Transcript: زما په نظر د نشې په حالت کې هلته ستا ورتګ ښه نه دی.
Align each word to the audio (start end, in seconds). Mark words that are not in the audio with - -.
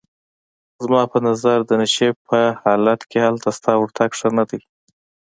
زما 0.83 1.01
په 1.11 1.17
نظر 1.27 1.57
د 1.65 1.71
نشې 1.81 2.09
په 2.27 2.39
حالت 2.61 3.01
کې 3.09 3.17
هلته 3.27 3.49
ستا 3.57 3.71
ورتګ 3.77 4.11
ښه 4.19 4.29
نه 4.37 4.43
دی. 4.49 4.61